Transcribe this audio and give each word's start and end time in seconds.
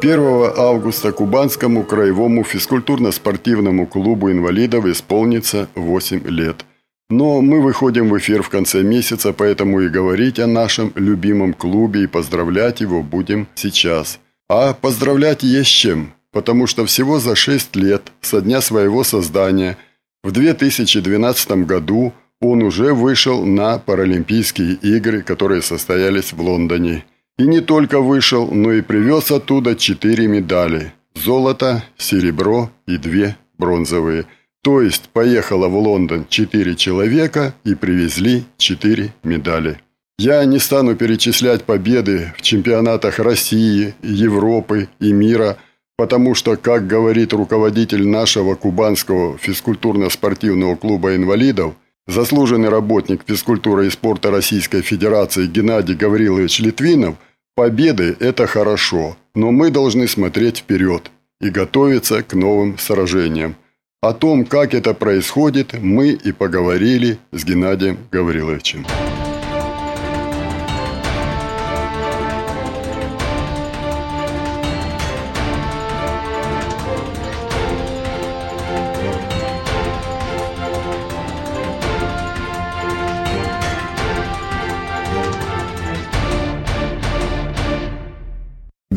1 0.00 0.52
августа 0.56 1.12
Кубанскому 1.12 1.84
краевому 1.84 2.42
физкультурно-спортивному 2.42 3.86
клубу 3.86 4.30
инвалидов 4.30 4.86
исполнится 4.86 5.68
8 5.74 6.28
лет. 6.28 6.64
Но 7.10 7.40
мы 7.40 7.60
выходим 7.60 8.08
в 8.08 8.18
эфир 8.18 8.42
в 8.42 8.48
конце 8.48 8.82
месяца, 8.82 9.32
поэтому 9.32 9.80
и 9.80 9.88
говорить 9.88 10.38
о 10.38 10.46
нашем 10.46 10.92
любимом 10.94 11.54
клубе 11.54 12.04
и 12.04 12.06
поздравлять 12.06 12.80
его 12.80 13.02
будем 13.02 13.48
сейчас. 13.54 14.20
А 14.48 14.74
поздравлять 14.74 15.42
есть 15.42 15.70
чем, 15.70 16.12
потому 16.32 16.66
что 16.66 16.84
всего 16.86 17.18
за 17.18 17.34
6 17.34 17.76
лет 17.76 18.12
со 18.20 18.40
дня 18.40 18.60
своего 18.60 19.04
создания 19.04 19.76
в 20.22 20.32
2012 20.32 21.66
году– 21.66 22.12
он 22.40 22.62
уже 22.62 22.94
вышел 22.94 23.44
на 23.44 23.78
Паралимпийские 23.78 24.74
игры, 24.74 25.22
которые 25.22 25.62
состоялись 25.62 26.32
в 26.32 26.40
Лондоне. 26.40 27.04
И 27.38 27.46
не 27.46 27.60
только 27.60 28.00
вышел, 28.00 28.50
но 28.50 28.72
и 28.72 28.82
привез 28.82 29.30
оттуда 29.30 29.76
четыре 29.76 30.26
медали– 30.26 30.92
золото, 31.14 31.84
серебро 31.96 32.70
и 32.88 32.96
две 32.96 33.36
бронзовые. 33.58 34.26
То 34.62 34.82
есть 34.82 35.08
поехало 35.12 35.68
в 35.68 35.76
Лондон 35.76 36.26
четыре 36.28 36.74
человека 36.74 37.54
и 37.62 37.76
привезли 37.76 38.44
четыре 38.56 39.14
медали. 39.22 39.78
Я 40.18 40.44
не 40.46 40.58
стану 40.58 40.96
перечислять 40.96 41.62
победы 41.62 42.32
в 42.36 42.42
чемпионатах 42.42 43.20
России, 43.20 43.94
Европы 44.02 44.88
и 44.98 45.12
мира, 45.12 45.58
потому 45.96 46.34
что, 46.34 46.56
как 46.56 46.88
говорит 46.88 47.32
руководитель 47.32 48.04
нашего 48.08 48.56
кубанского 48.56 49.38
физкультурно-спортивного 49.38 50.74
клуба 50.76 51.14
инвалидов– 51.14 51.74
Заслуженный 52.08 52.70
работник 52.70 53.20
физкультуры 53.26 53.86
и 53.86 53.90
спорта 53.90 54.30
Российской 54.30 54.80
Федерации 54.80 55.46
Геннадий 55.46 55.94
Гаврилович 55.94 56.60
Литвинов 56.60 57.16
«Победы– 57.58 58.16
это 58.20 58.46
хорошо, 58.46 59.16
но 59.34 59.50
мы 59.50 59.70
должны 59.70 60.06
смотреть 60.06 60.58
вперед 60.58 61.10
и 61.40 61.50
готовиться 61.50 62.22
к 62.22 62.34
новым 62.34 62.78
сражениям». 62.78 63.56
О 64.00 64.12
том, 64.12 64.44
как 64.44 64.74
это 64.74 64.94
происходит, 64.94 65.72
мы 65.72 66.10
и 66.10 66.30
поговорили 66.30 67.18
с 67.32 67.44
Геннадием 67.44 67.98
Гавриловичем. 68.12 68.86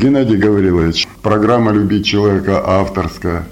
Геннадий 0.02 0.36
Гаврилович, 0.36 1.06
программа 1.22 1.70
«Любить 1.70 2.04
человека» 2.04 2.60
авторская. 2.66 3.46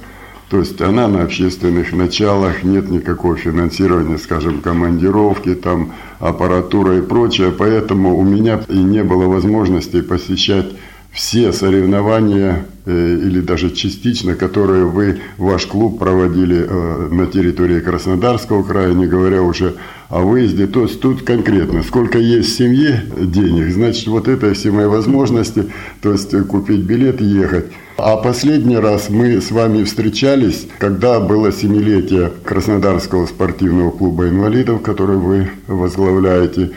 То 0.48 0.58
есть 0.58 0.80
она 0.80 1.06
на 1.06 1.22
общественных 1.22 1.92
началах, 1.92 2.64
нет 2.64 2.90
никакого 2.90 3.36
финансирования, 3.36 4.18
скажем, 4.18 4.60
командировки, 4.60 5.54
там, 5.54 5.92
аппаратура 6.18 6.98
и 6.98 7.02
прочее. 7.02 7.52
Поэтому 7.56 8.18
у 8.18 8.24
меня 8.24 8.60
и 8.68 8.78
не 8.78 9.04
было 9.04 9.26
возможности 9.26 10.00
посещать 10.00 10.66
все 11.12 11.52
соревнования 11.52 12.64
э, 12.86 13.18
или 13.22 13.40
даже 13.40 13.70
частично, 13.70 14.34
которые 14.34 14.84
вы, 14.84 15.20
ваш 15.38 15.66
клуб 15.66 15.98
проводили 15.98 16.64
э, 16.68 17.08
на 17.10 17.26
территории 17.26 17.80
Краснодарского 17.80 18.62
края, 18.62 18.92
не 18.94 19.06
говоря 19.06 19.42
уже 19.42 19.74
о 20.08 20.20
выезде. 20.20 20.66
То 20.66 20.82
есть 20.82 21.00
тут 21.00 21.22
конкретно, 21.22 21.82
сколько 21.82 22.18
есть 22.18 22.50
в 22.50 22.56
семье 22.56 23.04
денег, 23.16 23.72
значит 23.72 24.06
вот 24.06 24.28
это 24.28 24.54
все 24.54 24.70
мои 24.70 24.86
возможности, 24.86 25.66
то 26.00 26.12
есть 26.12 26.30
купить 26.46 26.80
билет 26.80 27.20
и 27.20 27.24
ехать. 27.24 27.66
А 27.96 28.16
последний 28.16 28.78
раз 28.78 29.10
мы 29.10 29.42
с 29.42 29.50
вами 29.50 29.84
встречались, 29.84 30.66
когда 30.78 31.20
было 31.20 31.52
семилетие 31.52 32.32
Краснодарского 32.44 33.26
спортивного 33.26 33.90
клуба 33.90 34.28
инвалидов, 34.28 34.80
который 34.80 35.18
вы 35.18 35.50
возглавляете. 35.66 36.70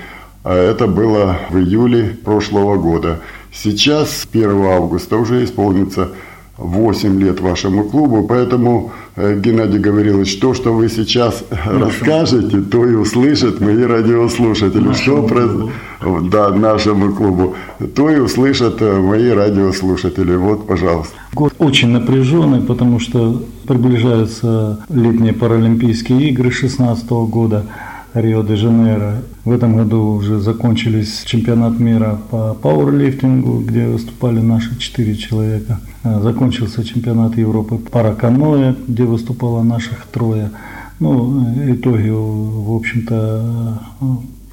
А 0.43 0.53
это 0.53 0.87
было 0.87 1.39
в 1.49 1.57
июле 1.57 2.17
прошлого 2.25 2.75
года. 2.75 3.21
Сейчас, 3.53 4.27
1 4.31 4.65
августа, 4.65 5.17
уже 5.17 5.43
исполнится 5.43 6.09
8 6.57 7.19
лет 7.19 7.39
вашему 7.39 7.83
клубу, 7.83 8.25
поэтому, 8.27 8.91
э, 9.15 9.39
Геннадий 9.39 9.79
Гаврилович, 9.79 10.37
то, 10.37 10.53
что 10.53 10.73
вы 10.73 10.87
сейчас 10.87 11.43
нашему 11.65 11.85
расскажете, 11.85 12.61
то 12.61 12.85
и 12.85 12.93
услышат 12.93 13.59
мои 13.59 13.83
радиослушатели. 13.83 14.87
Нашему 14.87 15.27
что 15.27 15.69
про... 15.99 16.21
Да, 16.21 16.49
нашему 16.49 17.13
клубу. 17.13 17.55
То 17.95 18.09
и 18.09 18.19
услышат 18.19 18.81
э, 18.81 18.99
мои 18.99 19.29
радиослушатели. 19.29 20.35
Вот, 20.35 20.67
пожалуйста. 20.67 21.13
Год 21.33 21.53
очень 21.57 21.89
напряженный, 21.89 22.61
потому 22.61 22.99
что 22.99 23.41
приближаются 23.67 24.85
летние 24.89 25.33
Паралимпийские 25.33 26.29
игры 26.29 26.49
2016 26.49 27.09
года. 27.09 27.65
Рио-де-Жанейро. 28.13 29.21
В 29.43 29.51
этом 29.51 29.75
году 29.75 30.13
уже 30.13 30.39
закончились 30.39 31.23
чемпионат 31.25 31.79
мира 31.79 32.19
по 32.29 32.53
пауэрлифтингу, 32.53 33.61
где 33.61 33.87
выступали 33.87 34.39
наши 34.39 34.77
четыре 34.77 35.15
человека. 35.15 35.79
А, 36.03 36.21
закончился 36.21 36.83
чемпионат 36.83 37.37
Европы 37.37 37.77
по 37.77 38.13
каноэ, 38.13 38.75
где 38.87 39.03
выступало 39.03 39.63
наших 39.63 40.05
трое. 40.05 40.51
Ну, 40.99 41.73
итоги, 41.73 42.09
в 42.09 42.75
общем-то, 42.75 43.81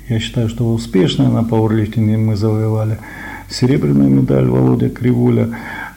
я 0.09 0.19
считаю, 0.19 0.49
что 0.49 0.73
успешные 0.73 1.29
на 1.29 1.45
пауэрлифтинге 1.45 2.17
мы 2.17 2.37
завоевали 2.37 2.99
серебряную 3.51 4.09
медаль 4.09 4.49
Володя 4.49 4.89
Кривуля. 4.89 5.51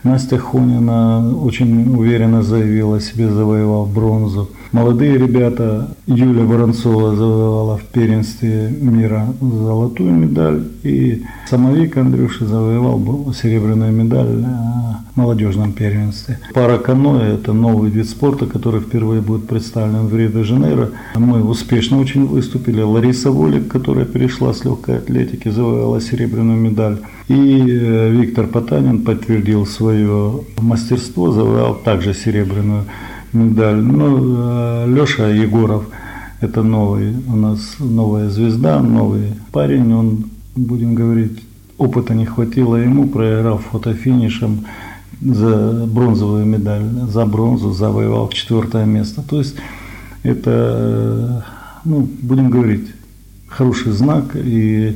Настя 0.04 0.38
Хунина 0.38 1.34
очень 1.38 1.96
уверенно 1.96 2.44
заявила 2.44 3.00
себе, 3.00 3.30
завоевав 3.30 3.94
бронзу. 3.94 4.50
Молодые 4.74 5.20
ребята, 5.20 5.88
Юля 6.08 6.46
Воронцова 6.46 7.16
завоевала 7.16 7.78
в 7.78 7.84
первенстве 7.84 8.76
мира 8.82 9.28
золотую 9.40 10.14
медаль, 10.14 10.64
и 10.82 11.22
самовик 11.48 11.96
Андрюша 11.96 12.48
завоевал 12.48 13.32
серебряную 13.36 13.92
медаль 13.92 14.44
в 15.14 15.16
молодежном 15.16 15.74
первенстве. 15.74 16.40
Пара 16.56 16.80
каноэ– 16.80 17.36
это 17.36 17.54
новый 17.54 17.92
вид 17.92 18.10
спорта, 18.10 18.48
который 18.48 18.82
впервые 18.82 19.22
будет 19.22 19.48
представлен 19.48 20.08
в 20.08 20.18
Рио-де-Жанейро. 20.18 20.90
Мы 21.18 21.44
успешно 21.44 22.00
очень 22.00 22.26
выступили. 22.26 22.82
Лариса 22.82 23.30
Волик, 23.30 23.68
которая 23.68 24.06
перешла 24.06 24.56
с 24.56 24.66
легкой 24.66 24.98
атлетики, 24.98 25.50
завоевала 25.50 26.02
серебряную 26.02 26.60
медаль. 26.60 26.98
И 27.28 27.36
э, 27.36 28.10
Виктор 28.10 28.48
Потанин 28.48 29.04
подтвердил 29.04 29.68
свое 29.68 30.42
мастерство, 30.60 31.32
завоевал 31.32 31.76
также 31.76 32.16
серебряную 32.16 32.82
медаль. 32.82 33.13
Ну, 33.34 34.38
э, 34.38 34.86
Леша 34.88 35.28
Егоров– 35.30 35.86
это 36.40 36.62
новый 36.62 37.16
у 37.28 37.36
нас 37.36 37.78
новая 37.80 38.30
звезда, 38.30 38.80
новый 38.80 39.34
парень. 39.52 39.92
Он, 39.92 40.26
будем 40.56 40.94
говорить, 40.94 41.44
опыта 41.80 42.14
не 42.14 42.28
хватило 42.28 42.76
ему, 42.76 43.08
проиграв 43.08 43.66
фотофинишем 43.72 44.66
за 45.20 45.88
бронзовую 45.88 46.46
медаль, 46.46 46.84
за 47.10 47.26
бронзу 47.26 47.72
завоевал 47.72 48.30
четвертое 48.30 48.86
место. 48.86 49.24
То 49.28 49.40
есть 49.40 49.56
это, 50.22 50.52
э, 50.52 51.42
ну, 51.86 52.08
будем 52.22 52.52
говорить, 52.52 52.88
хороший 53.48 53.94
знак, 53.94 54.36
и 54.36 54.96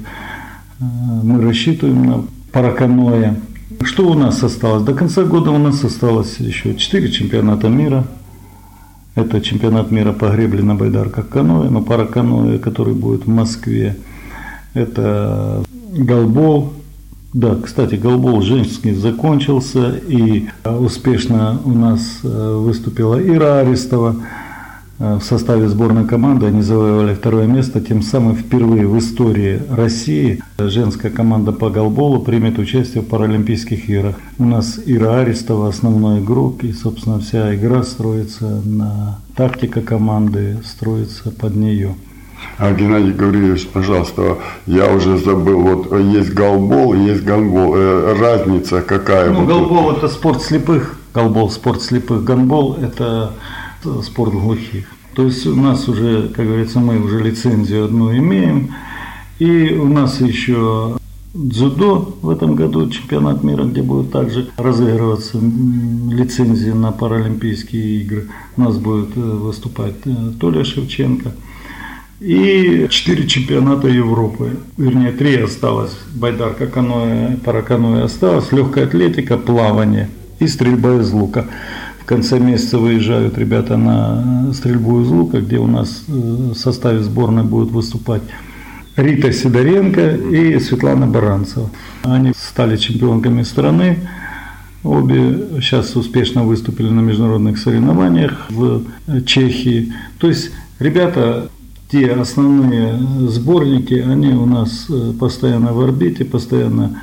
мы 0.79 1.41
рассчитываем 1.41 2.05
на 2.05 2.23
параканоя. 2.51 3.35
Что 3.81 4.07
у 4.09 4.13
нас 4.13 4.43
осталось? 4.43 4.83
До 4.83 4.93
конца 4.93 5.23
года 5.23 5.49
у 5.49 5.57
нас 5.57 5.83
осталось 5.83 6.37
еще 6.37 6.75
4 6.75 7.11
чемпионата 7.11 7.67
мира. 7.67 8.05
Это 9.17 9.41
чемпионат 9.41 9.89
мира 9.89 10.13
по 10.13 10.29
гребле 10.29 10.61
на 10.61 10.75
байдарках 10.75 11.27
каноэ, 11.27 11.71
но 11.71 11.81
параканоэ, 11.81 12.59
который 12.59 12.93
будет 12.93 13.25
в 13.25 13.27
Москве. 13.27 13.97
Это 14.75 15.63
голбол. 15.91 16.73
Да, 17.33 17.55
кстати, 17.55 17.95
голбол 17.95 18.43
женский 18.43 18.93
закончился, 18.93 19.99
и 20.07 20.49
успешно 20.63 21.59
у 21.65 21.71
нас 21.71 22.19
э, 22.23 22.55
выступила 22.57 23.19
Ира 23.19 23.61
Арестова. 23.61 24.17
В 24.99 25.21
составе 25.21 25.67
сборной 25.67 26.05
команды 26.05 26.47
они 26.47 26.61
завоевали 26.61 27.13
второе 27.13 27.45
место. 27.45 27.81
Тем 27.81 28.01
самым 28.01 28.35
впервые 28.35 28.87
в 28.87 28.97
истории 28.97 29.61
России 29.69 30.41
женская 30.57 31.09
команда 31.09 31.51
по 31.51 31.69
голболу 31.69 32.19
примет 32.19 32.57
участие 32.57 33.03
в 33.03 33.07
Паралимпийских 33.07 33.89
играх. 33.89 34.15
У 34.39 34.45
нас 34.45 34.79
Ира 34.85 35.19
Арестова 35.19 35.69
основной 35.69 36.19
игрок, 36.19 36.63
и, 36.63 36.73
собственно, 36.73 37.19
вся 37.19 37.53
игра 37.55 37.83
строится 37.83 38.61
на 38.65 39.19
тактика 39.35 39.81
команды, 39.81 40.57
строится 40.65 41.29
под 41.31 41.55
нее. 41.55 41.95
А, 42.57 42.73
Геннадий 42.73 43.13
Гаврилович, 43.13 43.67
пожалуйста, 43.67 44.37
я 44.65 44.91
уже 44.91 45.17
забыл, 45.17 45.61
вот 45.61 45.99
есть 45.99 46.33
голбол 46.33 46.93
есть 46.93 47.23
гандбол. 47.23 47.75
Э, 47.75 48.15
разница 48.19 48.81
какая? 48.81 49.29
Ну, 49.29 49.41
вот 49.41 49.47
голбол– 49.47 49.91
это 49.97 50.07
спорт 50.07 50.41
слепых, 50.41 50.99
голбол– 51.13 51.49
спорт 51.51 51.81
слепых, 51.81 52.23
гандбол– 52.23 52.77
это 52.81 53.33
спорт 54.03 54.33
глухих. 54.33 54.85
То 55.15 55.23
есть 55.23 55.45
у 55.47 55.55
нас 55.55 55.87
уже, 55.89 56.29
как 56.29 56.45
говорится, 56.45 56.79
мы 56.79 56.99
уже 56.99 57.23
лицензию 57.23 57.85
одну 57.85 58.15
имеем, 58.15 58.73
и 59.39 59.73
у 59.73 59.87
нас 59.87 60.21
еще 60.21 60.97
дзюдо 61.33 62.17
в 62.21 62.29
этом 62.29 62.55
году, 62.55 62.89
чемпионат 62.89 63.43
мира, 63.43 63.63
где 63.63 63.81
будет 63.81 64.11
также 64.11 64.49
разыгрываться 64.57 65.37
лицензии 65.39 66.71
на 66.71 66.91
Паралимпийские 66.91 68.01
игры. 68.01 68.27
У 68.55 68.61
нас 68.61 68.77
будет 68.77 69.15
э, 69.15 69.19
выступать 69.19 69.95
э, 70.05 70.31
Толя 70.39 70.63
Шевченко– 70.63 71.33
и 72.19 72.87
четыре 72.89 73.27
чемпионата 73.27 73.87
Европы. 73.87 74.57
Вернее, 74.77 75.11
три 75.11 75.35
осталось. 75.35 75.91
Байдарка, 76.15 76.65
каноэ, 76.65 77.37
параканоэ 77.43 78.03
осталось. 78.03 78.51
Легкая 78.51 78.85
атлетика, 78.85 79.37
плавание 79.37 80.09
и 80.39 80.47
стрельба 80.47 80.95
из 80.95 81.11
лука. 81.11 81.45
Конце 82.07 82.39
месяца 82.39 82.77
выезжают 82.77 83.37
ребята 83.37 83.75
на 83.75 84.53
стрельбу 84.53 85.01
из 85.01 85.09
лука, 85.09 85.41
где 85.41 85.57
у 85.57 85.67
нас 85.67 86.05
э, 86.07 86.11
в 86.13 86.53
составе 86.53 87.01
сборной 87.03 87.43
будут 87.43 87.71
выступать 87.71 88.21
Рита 88.95 89.33
Сидоренко 89.33 90.15
и 90.15 90.57
Светлана 90.57 91.05
Баранцева. 91.05 91.69
Они 92.03 92.31
стали 92.33 92.77
чемпионками 92.77 93.43
страны. 93.43 94.07
Обе 94.85 95.49
сейчас 95.59 95.97
успешно 95.97 96.43
выступили 96.43 96.87
на 96.87 97.01
международных 97.01 97.57
соревнованиях 97.57 98.45
в 98.51 98.83
Чехии. 99.25 99.91
То 100.17 100.29
есть 100.29 100.51
ребята 100.79 101.49
те 101.91 102.13
основные 102.13 102.97
сборники, 103.27 103.95
они 103.95 104.29
у 104.29 104.45
нас 104.45 104.85
э, 104.89 105.11
постоянно 105.19 105.73
в 105.73 105.81
орбите, 105.81 106.23
постоянно 106.23 107.01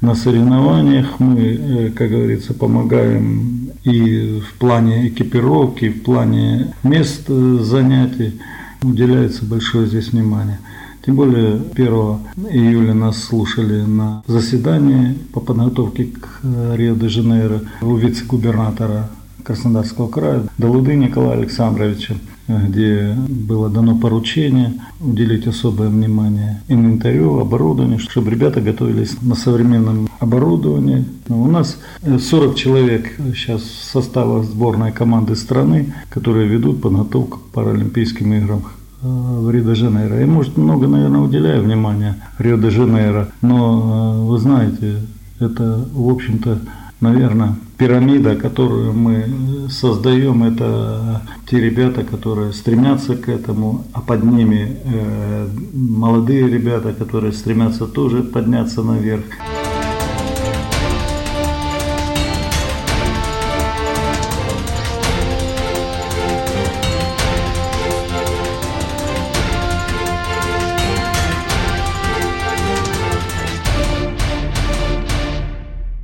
на 0.00 0.14
соревнованиях. 0.14 1.20
Мы, 1.20 1.38
э, 1.38 1.90
как 1.90 2.08
говорится, 2.08 2.54
помогаем 2.54 3.67
и 3.84 4.40
в 4.40 4.58
плане 4.58 5.08
экипировки, 5.08 5.86
и 5.86 5.90
в 5.90 6.02
плане 6.02 6.74
мест 6.82 7.24
э, 7.28 7.58
занятий. 7.62 8.40
Уделяется 8.82 9.44
большое 9.44 9.86
здесь 9.86 10.12
внимание. 10.12 10.58
Тем 11.04 11.16
более 11.16 11.62
1 11.74 11.86
июля 12.50 12.94
нас 12.94 13.22
слушали 13.22 13.82
на 13.82 14.22
заседании 14.26 15.14
по 15.32 15.40
подготовке 15.40 16.04
к 16.04 16.40
Рио-де-Жанейро 16.74 17.62
у 17.80 17.96
вице-губернатора 17.96 19.08
Краснодарского 19.42 20.08
края 20.08 20.42
Далуды 20.58 20.94
Николая 20.94 21.38
Александровича 21.38 22.14
где 22.48 23.14
было 23.28 23.68
дано 23.68 23.96
поручение 23.96 24.74
уделить 25.00 25.46
особое 25.46 25.88
внимание 25.88 26.62
инвентарю, 26.68 27.38
оборудованию, 27.38 27.98
чтобы 27.98 28.30
ребята 28.30 28.60
готовились 28.60 29.20
на 29.20 29.34
современном 29.34 30.08
оборудовании. 30.18 31.04
У 31.28 31.46
нас 31.46 31.78
40 32.02 32.56
человек 32.56 33.12
сейчас 33.34 33.62
состава 33.64 34.42
сборной 34.42 34.92
команды 34.92 35.36
страны, 35.36 35.94
которые 36.08 36.48
ведут 36.48 36.80
подготовку 36.80 37.38
к 37.38 37.52
Паралимпийским 37.52 38.32
играм 38.34 38.62
э, 39.02 39.06
в 39.06 39.50
Рио-де-Жанейро. 39.50 40.20
Я, 40.20 40.26
может, 40.26 40.56
много, 40.56 40.86
наверное, 40.86 41.20
уделяю 41.20 41.62
внимания 41.62 42.16
Рио-де-Жанейро, 42.38 43.28
но 43.42 44.22
э, 44.24 44.28
вы 44.28 44.38
знаете, 44.38 45.02
это, 45.38 45.86
в 45.92 46.08
общем-то, 46.08 46.60
наверное, 47.00 47.54
пирамида, 47.76 48.36
которую 48.36 48.92
мы 48.92 49.68
создаем, 49.70 50.44
это 50.44 51.22
те 51.48 51.60
ребята, 51.60 52.02
которые 52.04 52.52
стремятся 52.52 53.16
к 53.16 53.28
этому, 53.28 53.84
а 53.92 54.00
под 54.00 54.24
ними 54.24 54.78
э, 54.84 55.48
молодые 55.74 56.48
ребята, 56.48 56.92
которые 56.92 57.32
стремятся 57.32 57.86
тоже 57.86 58.22
подняться 58.22 58.82
наверх. 58.82 59.24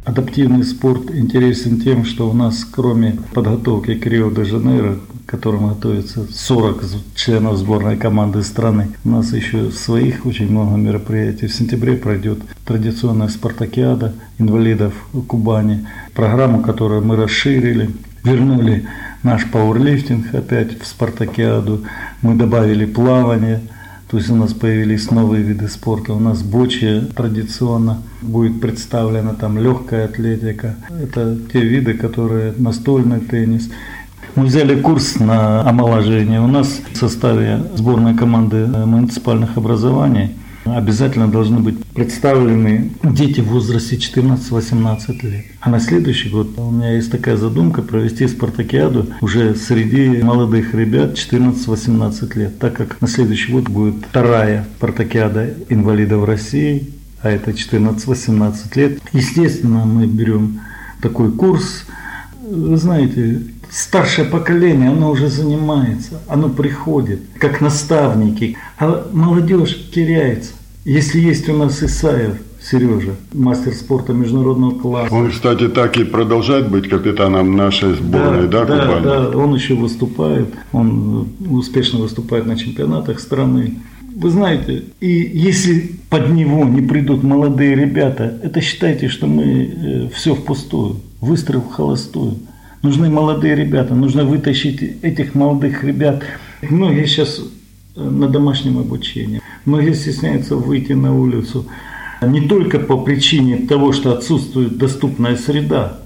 Адаптивный 0.04 0.64
спорт 0.64 1.10
интересен 1.10 1.80
тем, 1.80 2.04
что 2.04 2.28
у 2.28 2.34
нас 2.34 2.66
кроме 2.70 3.16
подготовки 3.32 3.94
к 3.94 4.04
Рио-де-Жанейро, 4.04 4.96
к 5.26 5.30
которому 5.30 5.68
готовится 5.68 6.26
40 6.30 6.84
членов 7.14 7.56
сборной 7.56 7.96
команды 7.96 8.42
страны, 8.42 8.88
у 9.02 9.08
нас 9.08 9.32
еще 9.32 9.70
своих 9.70 10.26
очень 10.26 10.50
много 10.50 10.76
мероприятий. 10.76 11.46
В 11.46 11.54
сентябре 11.54 11.96
пройдет 11.96 12.40
традиционная 12.66 13.28
спартакиада 13.28 14.12
инвалидов 14.38 14.92
Кубани, 15.26 15.86
программу, 16.12 16.60
которую 16.60 17.02
мы 17.02 17.16
расширили, 17.16 17.88
вернули 18.24 18.86
наш 19.22 19.50
пауэрлифтинг 19.50 20.34
опять 20.34 20.82
в 20.82 20.86
спартакиаду, 20.86 21.82
мы 22.20 22.34
добавили 22.34 22.84
плавание– 22.84 23.62
то 24.14 24.18
есть 24.18 24.30
у 24.30 24.36
нас 24.36 24.52
появились 24.52 25.10
новые 25.10 25.42
виды 25.42 25.66
спорта. 25.66 26.12
У 26.12 26.20
нас 26.20 26.44
бочи 26.44 27.02
традиционно 27.16 27.98
будет 28.22 28.60
представлена 28.60 29.34
там 29.34 29.58
легкая 29.58 30.04
атлетика. 30.04 30.76
Это 31.02 31.36
те 31.52 31.60
виды, 31.60 31.94
которые 31.94 32.54
настольный 32.56 33.18
теннис. 33.18 33.68
Мы 34.36 34.44
взяли 34.44 34.80
курс 34.80 35.18
на 35.18 35.68
омоложение. 35.68 36.40
У 36.40 36.46
нас 36.46 36.80
в 36.92 36.96
составе 36.96 37.64
сборной 37.74 38.14
команды 38.14 38.68
муниципальных 38.68 39.56
образований– 39.56 40.36
обязательно 40.76 41.28
должны 41.28 41.60
быть 41.60 41.82
представлены 41.94 42.92
дети 43.02 43.40
в 43.40 43.48
возрасте 43.48 43.96
14-18 43.96 45.26
лет. 45.26 45.44
А 45.60 45.70
на 45.70 45.80
следующий 45.80 46.28
год 46.28 46.58
у 46.58 46.70
меня 46.70 46.94
есть 46.94 47.10
такая 47.10 47.36
задумка 47.36 47.82
провести 47.82 48.26
спартакиаду 48.26 49.06
уже 49.20 49.54
среди 49.54 50.22
молодых 50.22 50.74
ребят 50.74 51.14
14-18 51.14 52.38
лет, 52.38 52.58
так 52.58 52.74
как 52.74 53.00
на 53.00 53.08
следующий 53.08 53.52
год 53.52 53.68
будет 53.68 53.96
вторая 54.08 54.66
спартакиада 54.76 55.54
инвалидов 55.68 56.24
России, 56.24 56.90
а 57.22 57.30
это 57.30 57.52
14-18 57.52 58.54
лет. 58.74 58.98
Естественно, 59.12 59.84
мы 59.84 60.06
берем 60.06 60.60
такой 61.00 61.32
курс. 61.32 61.84
Вы 62.46 62.76
знаете, 62.76 63.40
старшее 63.70 64.28
поколение, 64.28 64.90
оно 64.90 65.10
уже 65.10 65.28
занимается, 65.28 66.20
оно 66.28 66.48
приходит, 66.48 67.20
как 67.38 67.60
наставники, 67.60 68.56
а 68.78 69.08
молодежь 69.12 69.90
теряется. 69.94 70.52
Если 70.84 71.18
есть 71.18 71.48
у 71.48 71.56
нас 71.56 71.82
Исаев, 71.82 72.34
Сережа, 72.60 73.14
мастер 73.32 73.72
спорта 73.72 74.12
международного 74.12 74.78
класса. 74.78 75.14
Он, 75.14 75.30
кстати, 75.30 75.68
так 75.68 75.96
и 75.96 76.04
продолжает 76.04 76.70
быть 76.70 76.88
капитаном 76.88 77.56
нашей 77.56 77.94
сборной, 77.94 78.48
да, 78.48 78.64
да, 78.66 79.00
да, 79.00 79.00
да, 79.00 79.38
он 79.38 79.54
еще 79.54 79.74
выступает, 79.74 80.48
он 80.72 81.28
успешно 81.50 82.00
выступает 82.00 82.46
на 82.46 82.56
чемпионатах 82.56 83.20
страны. 83.20 83.76
Вы 84.14 84.30
знаете, 84.30 84.84
и 85.00 85.08
если 85.08 85.96
под 86.10 86.28
него 86.30 86.64
не 86.64 86.82
придут 86.82 87.22
молодые 87.22 87.74
ребята, 87.74 88.38
это 88.42 88.60
считайте, 88.60 89.08
что 89.08 89.26
мы 89.26 89.44
э, 89.44 90.08
все 90.14 90.34
впустую, 90.34 91.00
выстрел 91.20 91.62
в 91.62 91.72
холостую. 91.72 92.36
Нужны 92.82 93.08
молодые 93.08 93.56
ребята, 93.56 93.94
нужно 93.94 94.24
вытащить 94.24 94.82
этих 95.02 95.34
молодых 95.34 95.82
ребят. 95.82 96.22
Многие 96.62 97.06
сейчас 97.06 97.40
э, 97.96 98.02
на 98.02 98.28
домашнем 98.28 98.78
обучении, 98.78 99.40
многие 99.64 99.94
стесняются 99.94 100.56
выйти 100.56 100.92
на 100.92 101.14
улицу. 101.14 101.66
Не 102.22 102.42
только 102.48 102.78
по 102.78 102.98
причине 102.98 103.66
того, 103.66 103.92
что 103.92 104.12
отсутствует 104.12 104.78
доступная 104.78 105.36
среда, 105.36 106.00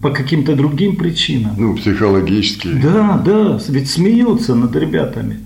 по 0.00 0.10
каким-то 0.10 0.54
другим 0.54 0.96
причинам. 0.96 1.54
Ну, 1.56 1.76
психологически. 1.76 2.68
Да, 2.82 3.22
да, 3.24 3.58
ведь 3.68 3.90
смеются 3.90 4.54
над 4.54 4.76
ребятами. 4.76 5.40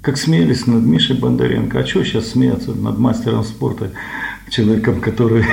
Как 0.00 0.16
смеялись 0.16 0.66
над 0.66 0.82
Мишей 0.82 1.16
Бондаренко. 1.16 1.80
А 1.80 1.86
что 1.86 2.02
сейчас 2.04 2.28
смеяться 2.28 2.72
над 2.72 2.98
мастером 2.98 3.44
спорта, 3.44 3.90
человеком, 4.48 5.00
который 5.00 5.44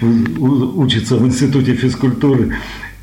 учится 0.00 1.16
в 1.16 1.26
институте 1.26 1.74
физкультуры 1.74 2.56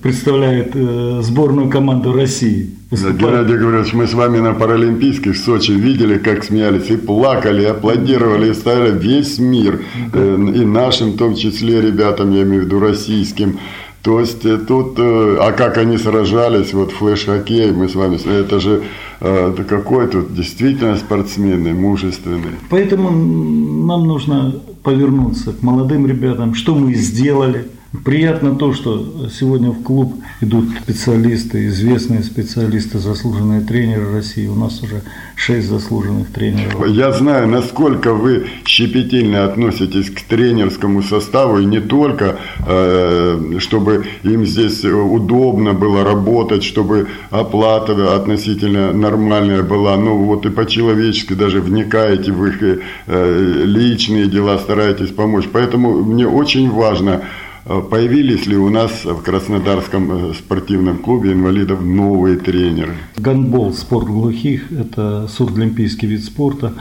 представляет 0.04 0.76
э, 0.76 1.22
сборную 1.24 1.70
команду 1.70 2.12
России. 2.12 2.72
Да, 2.92 3.12
Геннадий 3.12 3.56
Григорьевич, 3.56 3.94
мы 3.94 4.06
с 4.06 4.14
вами 4.14 4.40
на 4.40 4.54
Паралимпийских 4.54 5.34
в 5.34 5.38
Сочи 5.38 5.72
видели, 5.72 6.18
как 6.18 6.44
смеялись 6.44 6.90
и 6.90 6.98
плакали, 6.98 7.62
и 7.64 7.66
аплодировали, 7.66 8.52
и 8.52 8.54
ставили 8.54 9.00
весь 9.00 9.40
мир, 9.40 9.80
э, 10.14 10.36
и 10.56 10.66
нашим 10.66 11.12
в 11.12 11.18
том 11.18 11.36
числе 11.36 11.82
ребятам, 11.82 12.34
я 12.34 12.44
имею 12.44 12.64
в 12.64 12.66
виду 12.66 12.80
российским. 12.80 13.60
То 14.02 14.20
есть 14.20 14.46
э, 14.46 14.58
тут, 14.58 15.00
э, 15.00 15.38
а 15.40 15.54
как 15.54 15.78
они 15.78 15.98
сражались, 15.98 16.74
вот 16.74 16.92
флеш-хоккей, 16.92 17.72
мы 17.72 17.88
с 17.88 17.96
вами, 17.96 18.20
это 18.28 18.60
же 18.60 18.84
э, 19.22 19.56
какой 19.70 20.08
тут 20.08 20.36
действительно 20.36 20.98
спортсмены, 20.98 21.74
мужественные. 21.74 22.56
Поэтому 22.70 23.10
нам 23.10 24.06
нужно 24.06 24.54
повернуться 24.84 25.54
к 25.54 25.64
молодым 25.64 26.06
ребятам, 26.08 26.56
что 26.56 26.76
мы 26.76 26.94
сделали– 26.94 27.68
Приятно 28.04 28.56
то, 28.56 28.74
что 28.74 29.30
сегодня 29.32 29.70
в 29.70 29.84
клуб 29.84 30.16
идут 30.42 30.66
специалисты, 30.82 31.68
известные 31.68 32.24
специалисты, 32.24 32.98
заслуженные 32.98 33.62
тренеры 33.62 34.12
России. 34.12 34.48
У 34.48 34.56
нас 34.56 34.82
уже 34.82 35.04
шесть 35.36 35.68
заслуженных 35.68 36.32
тренеров. 36.32 36.88
Я 36.88 37.12
знаю, 37.12 37.48
насколько 37.48 38.14
вы 38.16 38.48
щепетильно 38.66 39.46
относитесь 39.46 40.10
к 40.10 40.22
тренерскому 40.22 41.04
составу, 41.04 41.60
и 41.60 41.66
не 41.66 41.80
только, 41.80 42.40
э, 42.66 43.58
чтобы 43.60 44.06
им 44.24 44.44
здесь 44.46 44.84
удобно 44.84 45.74
было 45.74 46.04
работать, 46.04 46.64
чтобы 46.64 47.08
оплата 47.30 48.16
относительно 48.16 48.92
нормальная 48.92 49.62
была, 49.62 49.98
но 49.98 50.18
вот 50.18 50.48
и 50.48 50.50
по-человечески 50.50 51.34
даже 51.34 51.62
вникаете 51.62 52.32
в 52.32 52.44
их 52.48 52.80
э, 53.06 53.64
личные 53.66 54.26
дела, 54.26 54.58
стараетесь 54.58 55.12
помочь. 55.12 55.46
Поэтому 55.54 56.04
мне 56.04 56.28
очень 56.28 56.72
важно, 56.72 57.22
появились 57.66 58.46
ли 58.46 58.58
у 58.58 58.70
нас 58.70 59.06
в 59.06 59.22
Краснодарском 59.22 60.32
э, 60.32 60.34
спортивном 60.34 60.98
клубе 60.98 61.32
инвалидов 61.32 61.82
новые 61.82 62.38
тренеры? 62.38 62.94
Гандбол, 63.18 63.74
спорт 63.74 64.08
глухих, 64.08 64.72
это 64.72 65.28
сурдолимпийский 65.28 66.08
вид 66.08 66.24
спорта. 66.26 66.74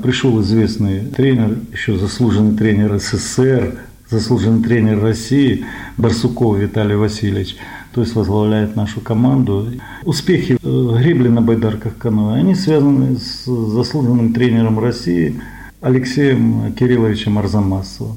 Пришел 0.00 0.40
известный 0.40 1.00
тренер, 1.06 1.58
еще 1.72 1.96
заслуженный 1.96 2.56
тренер 2.56 2.98
СССР, 2.98 3.78
заслуженный 4.08 4.62
тренер 4.62 5.02
России 5.02 5.64
Барсуков 5.96 6.58
Виталий 6.58 6.94
Васильевич. 6.94 7.56
То 7.92 8.02
есть 8.02 8.14
возглавляет 8.14 8.76
нашу 8.76 9.00
команду. 9.00 9.66
Успехи 10.04 10.56
э, 10.62 10.98
гребли 10.98 11.28
на 11.28 11.42
байдарках 11.42 11.96
каноэ, 11.96 12.38
они 12.38 12.54
связаны 12.54 13.16
с 13.16 13.46
заслуженным 13.46 14.32
тренером 14.32 14.78
России 14.78 15.40
Алексеем 15.80 16.72
Кирилловичем 16.74 17.36
Арзамасовым. 17.36 18.16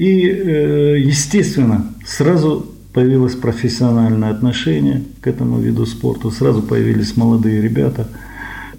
И, 0.00 0.26
э, 0.26 0.98
естественно, 0.98 1.92
сразу 2.06 2.66
появилось 2.94 3.34
профессиональное 3.34 4.30
отношение 4.30 5.02
к 5.20 5.26
этому 5.26 5.58
виду 5.58 5.84
спорта, 5.84 6.30
сразу 6.30 6.62
появились 6.62 7.18
молодые 7.18 7.60
ребята, 7.60 8.08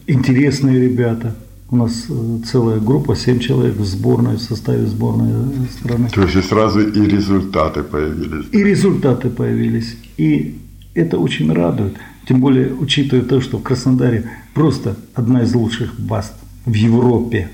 интересные 0.08 0.82
ребята. 0.82 1.36
У 1.70 1.76
нас 1.76 2.06
э, 2.10 2.40
целая 2.52 2.80
группа, 2.80 3.16
семь 3.16 3.38
человек 3.38 3.76
в 3.76 3.86
сборной, 3.86 4.38
в 4.38 4.42
составе 4.42 4.88
сборной 4.88 5.30
страны. 5.70 6.10
То 6.12 6.24
есть 6.24 6.38
и 6.38 6.42
сразу 6.42 6.80
и 6.80 7.06
результаты 7.06 7.84
появились. 7.84 8.48
И 8.52 8.64
результаты 8.64 9.30
появились. 9.30 9.96
И 10.18 10.58
это 10.96 11.20
очень 11.20 11.54
радует. 11.54 11.98
Тем 12.28 12.42
более, 12.42 12.74
учитывая 12.74 13.24
то, 13.24 13.42
что 13.42 13.60
в 13.60 13.62
Краснодаре 13.62 14.24
просто 14.56 14.96
одна 15.14 15.44
из 15.44 15.54
лучших 15.54 16.00
баз 16.00 16.34
в 16.66 16.74
Европе, 16.74 17.52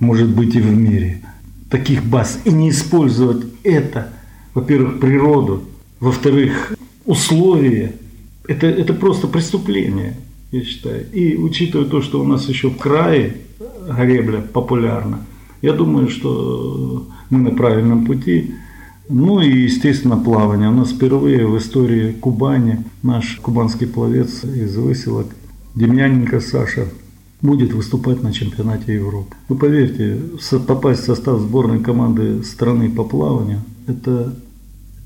может 0.00 0.30
быть 0.34 0.56
и 0.56 0.60
в 0.60 0.76
мире– 0.76 1.22
таких 1.70 2.04
баз 2.04 2.40
и 2.44 2.50
не 2.50 2.70
использовать 2.70 3.46
это, 3.62 4.12
во-первых, 4.54 5.00
природу, 5.00 5.64
во-вторых, 6.00 6.74
условия, 7.04 7.94
это, 8.46 8.66
это 8.66 8.94
просто 8.94 9.26
преступление, 9.26 10.16
я 10.52 10.64
считаю. 10.64 11.06
И 11.12 11.36
учитывая 11.36 11.86
то, 11.86 12.00
что 12.00 12.20
у 12.20 12.24
нас 12.24 12.48
еще 12.48 12.70
в 12.70 12.76
крае 12.76 13.36
гребля 13.86 14.40
популярна, 14.40 15.20
я 15.60 15.72
думаю, 15.72 16.08
что 16.08 17.06
мы 17.30 17.40
на 17.40 17.50
правильном 17.50 18.06
пути. 18.06 18.54
Ну 19.08 19.40
и, 19.40 19.62
естественно, 19.62 20.16
плавание. 20.16 20.68
У 20.68 20.74
нас 20.74 20.92
впервые 20.92 21.46
в 21.46 21.56
истории 21.58 22.12
Кубани 22.12 22.84
наш 23.02 23.36
кубанский 23.36 23.86
пловец 23.86 24.44
из 24.44 24.76
выселок 24.76 25.26
Демьяненко 25.74 26.40
Саша 26.40 26.88
будет 27.40 27.72
выступать 27.72 28.22
на 28.22 28.32
чемпионате 28.32 28.94
Европы. 28.94 29.34
Вы 29.48 29.56
поверьте, 29.56 30.18
попасть 30.66 31.02
в 31.02 31.06
состав 31.06 31.40
сборной 31.40 31.80
команды 31.80 32.42
страны 32.42 32.90
по 32.90 33.04
плаванию, 33.04 33.60
это, 33.86 34.36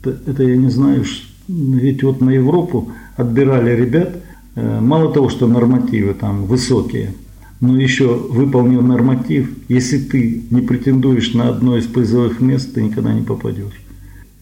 это, 0.00 0.18
это 0.26 0.42
я 0.42 0.56
не 0.56 0.70
знаю, 0.70 1.04
ведь 1.48 2.02
вот 2.02 2.20
на 2.20 2.30
Европу 2.30 2.90
отбирали 3.16 3.76
ребят, 3.76 4.22
э, 4.54 4.80
мало 4.80 5.12
того, 5.12 5.28
что 5.28 5.46
нормативы 5.46 6.14
там 6.14 6.46
высокие, 6.46 7.14
но 7.60 7.78
еще 7.78 8.06
выполнил 8.06 8.80
норматив, 8.80 9.50
если 9.68 9.98
ты 9.98 10.42
не 10.50 10.62
претендуешь 10.62 11.34
на 11.34 11.48
одно 11.48 11.76
из 11.76 11.86
призовых 11.86 12.40
мест, 12.40 12.74
ты 12.74 12.82
никогда 12.82 13.12
не 13.12 13.22
попадешь. 13.22 13.80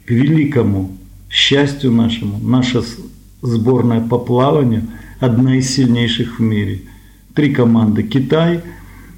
К 0.07 0.11
великому 0.11 0.97
счастью 1.29 1.93
нашему, 1.93 2.39
наша 2.39 2.83
сборная 3.43 4.01
по 4.01 4.19
плаванию 4.19 4.85
одна 5.19 5.57
из 5.57 5.71
сильнейших 5.71 6.39
в 6.39 6.43
мире– 6.43 6.83
три 7.35 7.53
команды– 7.53 8.03
Китай, 8.05 8.61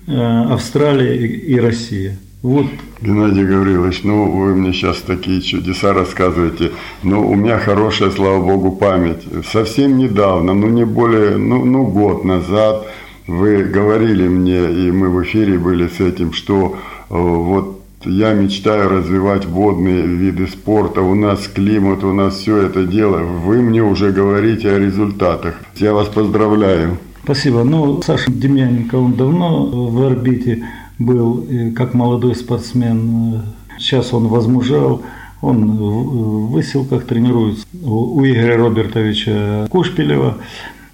э, 0.07 0.45
Австралия 0.51 1.27
и 1.27 1.59
Россия. 1.59 2.19
Вот. 2.43 2.67
Геннадий 3.01 3.45
Гаврилович, 3.45 4.03
ну 4.03 4.31
вы 4.31 4.55
мне 4.57 4.73
сейчас 4.73 4.99
такие 4.99 5.41
чудеса 5.41 5.93
рассказываете. 5.93 6.73
Ну 7.05 7.29
у 7.29 7.37
меня 7.37 7.59
хорошая, 7.59 8.11
слава 8.11 8.43
богу, 8.43 8.73
память. 8.73 9.23
Совсем 9.53 9.97
недавно, 9.97 10.53
ну 10.53 10.69
не 10.69 10.85
более, 10.85 11.37
ну, 11.37 11.65
ну 11.65 11.87
год 11.87 12.25
назад 12.25 12.89
вы 13.29 13.63
говорили 13.63 14.27
мне, 14.27 14.71
и 14.73 14.91
мы 14.91 15.09
в 15.09 15.23
эфире 15.23 15.57
были 15.57 15.87
с 15.87 16.01
этим, 16.01 16.33
что 16.33 16.77
э, 17.11 17.15
вот 17.15 17.81
я 18.05 18.35
мечтаю 18.35 18.89
развивать 18.89 19.47
водные 19.47 20.03
виды 20.05 20.49
спорта, 20.49 21.03
у 21.03 21.15
нас 21.15 21.47
климат, 21.47 22.03
у 22.03 22.13
нас 22.13 22.39
все 22.39 22.57
это 22.59 22.85
дело. 22.85 23.19
Вы 23.19 23.63
мне 23.63 23.83
уже 23.83 24.11
говорите 24.11 24.71
о 24.73 24.79
результатах. 24.81 25.55
Я 25.77 25.93
вас 25.95 26.09
поздравляю. 26.09 26.99
Спасибо. 27.25 27.63
Ну, 27.63 28.03
Саша 28.03 28.33
Демьяненко, 28.33 28.97
он 28.97 29.15
давно 29.15 29.67
в 29.67 30.03
орбите 30.03 30.65
был, 30.99 31.47
как 31.77 31.95
молодой 31.95 32.35
спортсмен. 32.35 33.43
Сейчас 33.79 34.13
он 34.13 34.27
возмужал, 34.27 35.03
он 35.41 35.77
в 35.77 36.51
выселках 36.51 37.05
тренируется 37.05 37.65
у 37.85 38.25
Игоря 38.25 38.57
Робертовича 38.57 39.69
Кушпилева. 39.71 40.39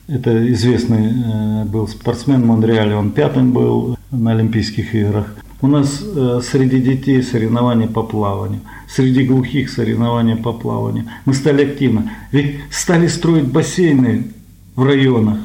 Это 0.07 0.51
известный 0.53 1.13
э, 1.13 1.65
был 1.67 1.87
спортсмен 1.87 2.41
в 2.41 2.47
Монреале, 2.47 2.97
он 2.97 3.11
пятым 3.11 3.53
был 3.53 3.99
на 4.11 4.33
Олимпийских 4.33 4.95
играх. 4.95 5.35
У 5.61 5.67
нас 5.67 6.03
э, 6.03 6.41
среди 6.43 6.81
детей 6.81 7.23
соревнования 7.23 7.89
по 7.89 8.03
плаванию, 8.03 8.61
среди 8.89 9.25
глухих 9.25 9.69
соревнования 9.69 10.37
по 10.37 10.55
плаванию. 10.55 11.05
Мы 11.27 11.35
стали 11.35 11.63
активно. 11.65 12.11
Ведь 12.33 12.57
стали 12.71 13.07
строить 13.07 13.49
бассейны 13.49 14.29
в 14.77 14.83
районах 14.83 15.41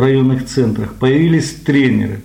в 0.00 0.02
районных 0.02 0.46
центрах, 0.46 0.94
появились 0.94 1.50
тренеры. 1.50 2.22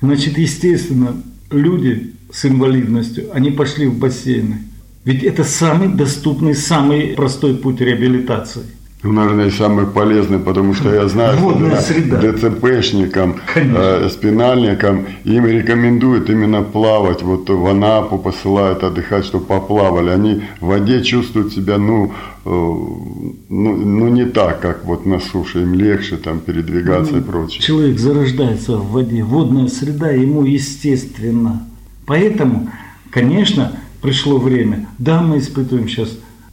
Значит, 0.00 0.38
естественно, 0.38 1.22
люди 1.52 2.14
с 2.32 2.44
инвалидностью, 2.44 3.30
они 3.32 3.52
пошли 3.52 3.86
в 3.86 3.96
бассейны. 3.96 4.62
Ведь 5.04 5.22
это 5.22 5.44
самый 5.44 5.88
доступный, 5.88 6.56
самый 6.56 7.14
простой 7.14 7.54
путь 7.54 7.80
реабилитации– 7.80 8.62
ну, 9.02 9.12
наверное, 9.12 9.50
самый 9.50 9.86
полезный, 9.86 10.38
потому 10.38 10.74
что 10.74 10.94
я 10.94 11.08
знаю, 11.08 11.36
Водная 11.38 11.80
что 11.80 11.92
среда. 11.92 12.20
ДЦПшникам, 12.20 13.40
э, 13.56 14.08
спинальникам, 14.08 15.06
им 15.24 15.46
рекомендуют 15.46 16.30
именно 16.30 16.62
плавать. 16.62 17.22
Вот 17.22 17.50
в 17.50 17.66
Анапу 17.66 18.18
посылают 18.18 18.84
отдыхать, 18.84 19.24
чтобы 19.24 19.46
поплавали. 19.46 20.10
Они 20.10 20.42
в 20.60 20.66
воде 20.66 21.02
чувствуют 21.02 21.52
себя, 21.52 21.78
ну, 21.78 22.12
э, 22.44 22.48
ну, 22.48 23.38
ну 23.48 24.08
не 24.08 24.24
так, 24.24 24.60
как 24.60 24.84
вот 24.84 25.04
на 25.04 25.18
суше. 25.18 25.62
Им 25.62 25.74
легче 25.74 26.16
там 26.16 26.38
передвигаться 26.38 27.14
ну, 27.14 27.18
и 27.18 27.22
прочее. 27.22 27.60
Человек 27.60 27.98
зарождается 27.98 28.76
в 28.76 28.92
воде. 28.92 29.24
Водная 29.24 29.66
среда 29.66 30.10
ему 30.10 30.44
естественно. 30.44 31.66
Поэтому, 32.06 32.70
конечно, 33.10 33.72
пришло 34.00 34.38
время. 34.38 34.86
Да, 34.98 35.22
мы 35.22 35.38
испытываем 35.38 35.88
сейчас 35.88 36.10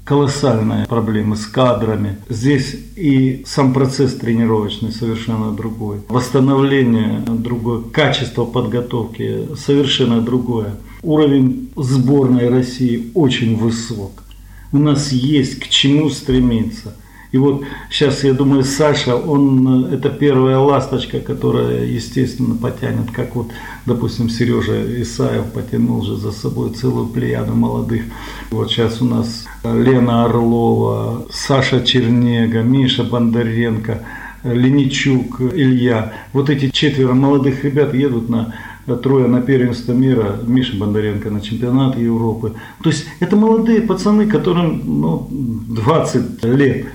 колоссальные 0.10 0.88
проблемы 0.88 1.36
с 1.36 1.46
кадрами. 1.46 2.18
Здесь 2.30 2.75
и 2.96 3.44
сам 3.46 3.74
процесс 3.74 4.16
тренировочный 4.16 4.92
совершенно 4.92 5.51
другой. 5.51 6.00
Восстановление 6.10 7.22
другое, 7.28 7.82
качество 7.82 8.44
подготовки 8.46 9.56
совершенно 9.56 10.20
другое. 10.20 10.78
Уровень 11.04 11.70
сборной 11.75 12.50
России 12.50 13.12
очень 13.13 13.56
высок. 13.56 14.24
У 14.72 14.80
нас 14.80 15.12
есть 15.12 15.60
к 15.60 15.68
чему 15.68 16.10
стремиться– 16.10 16.96
и 17.31 17.38
вот 17.38 17.63
сейчас, 17.91 18.24
я 18.24 18.33
думаю, 18.33 18.63
Саша, 18.63 19.15
он, 19.15 19.86
э, 19.86 19.95
это 19.95 20.09
первая 20.09 20.57
ласточка, 20.57 21.19
которая, 21.19 21.86
естественно, 21.86 22.55
потянет, 22.55 23.12
как 23.12 23.36
вот, 23.36 23.51
допустим, 23.86 24.29
Сережа 24.29 25.01
Исаев 25.01 25.51
потянул 25.51 26.01
же 26.01 26.15
за 26.15 26.31
собой 26.31 26.71
целую 26.71 27.07
плеяду 27.07 27.53
молодых. 27.53 28.03
Вот 28.50 28.71
сейчас 28.71 29.00
у 29.01 29.05
нас 29.05 29.45
Лена 29.63 30.25
Орлова, 30.25 31.27
Саша 31.31 31.86
Чернега, 31.86 32.63
Миша 32.63 33.03
Бондаренко, 33.03 34.01
Леничук, 34.43 35.39
Илья. 35.41 36.13
Вот 36.33 36.50
эти 36.50 36.69
четверо 36.69 37.13
молодых 37.13 37.63
ребят 37.63 37.93
едут 37.93 38.29
на 38.29 38.55
трое 39.03 39.27
на 39.27 39.41
первенство 39.41 39.91
мира, 39.93 40.39
Миша 40.48 40.75
Бондаренко 40.75 41.29
на 41.29 41.41
чемпионат 41.41 41.95
Европы. 41.95 42.53
То 42.81 42.89
есть 42.89 43.05
это 43.19 43.36
молодые 43.36 43.81
пацаны, 43.81 44.25
которым 44.25 44.81
ну, 44.83 45.27
20 45.29 46.43
лет. 46.45 46.88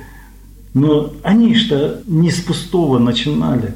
Но 0.75 1.13
они 1.23 1.55
что 1.55 2.03
не 2.07 2.31
с 2.31 2.41
пустого 2.41 2.99
начинали. 2.99 3.75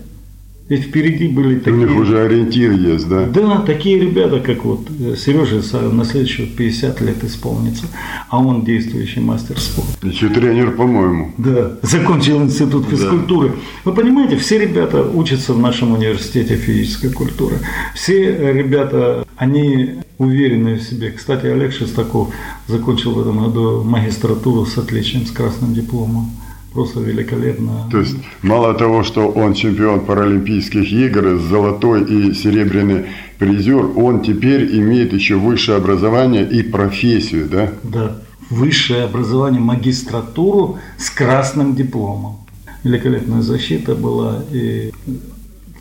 Ведь 0.68 0.82
впереди 0.82 1.28
были 1.28 1.58
такие... 1.58 1.76
У 1.76 1.78
них 1.78 1.96
уже 1.96 2.20
ориентир 2.20 2.72
есть, 2.72 3.08
да? 3.08 3.24
Да, 3.24 3.60
такие 3.60 3.98
ребята, 3.98 4.38
как 4.38 4.66
вот 4.66 4.86
э, 5.00 5.16
Сережа 5.16 5.60
Исаев, 5.60 5.94
на 5.94 6.04
следующий 6.04 6.44
50 6.44 7.00
лет 7.00 7.24
исполнится, 7.24 7.86
а 8.28 8.38
он 8.38 8.66
действующий 8.66 9.20
мастер 9.20 9.58
спорта. 9.58 10.06
Еще 10.06 10.28
тренер, 10.28 10.72
по-моему. 10.72 11.32
Да, 11.38 11.78
закончил 11.80 12.42
институт 12.42 12.86
физкультуры. 12.86 13.48
Да. 13.48 13.54
Вы 13.84 13.94
понимаете, 13.94 14.36
все 14.36 14.58
ребята 14.58 15.02
учатся 15.02 15.54
в 15.54 15.58
нашем 15.58 15.92
университете 15.92 16.56
физической 16.56 17.10
культуры. 17.10 17.60
Все 17.94 18.52
ребята, 18.52 19.26
они 19.36 20.00
уверены 20.18 20.74
в 20.74 20.82
себе. 20.82 21.12
Кстати, 21.12 21.46
Олег 21.46 21.72
Шестаков 21.72 22.28
закончил 22.66 23.12
в 23.12 23.20
этом 23.20 23.42
году 23.42 23.84
магистратуру 23.84 24.66
с 24.66 24.76
отличием, 24.76 25.24
с 25.24 25.30
красным 25.30 25.72
дипломом 25.72 26.30
просто 26.78 27.00
великолепно. 27.00 27.88
То 27.90 27.99
есть 27.99 28.16
мало 28.42 28.73
того, 28.73 29.02
что 29.02 29.28
он 29.28 29.54
чемпион 29.54 30.06
Паралимпийских 30.06 30.92
игр, 30.92 31.37
золотой 31.38 32.04
и 32.04 32.35
серебряный 32.35 33.06
призер, 33.38 33.99
он 33.99 34.23
теперь 34.23 34.78
имеет 34.78 35.12
еще 35.12 35.35
высшее 35.35 35.78
образование 35.78 36.49
и 36.49 36.62
профессию, 36.62 37.49
да? 37.50 37.70
Да, 37.82 38.16
высшее 38.49 39.02
образование, 39.02 39.61
магистратуру 39.61 40.78
с 40.99 41.11
красным 41.11 41.75
дипломом. 41.75 42.37
Великолепная 42.85 43.42
защита 43.42 43.97
была. 43.97 44.44
И, 44.52 44.92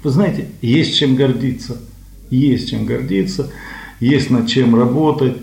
вы 0.03 0.09
знаете, 0.09 0.47
есть 0.63 0.97
чем 0.97 1.15
гордиться. 1.15 1.77
Есть 2.31 2.71
чем 2.71 2.87
гордиться, 2.87 3.51
есть 3.99 4.31
над 4.31 4.47
чем 4.47 4.75
работать. 4.75 5.37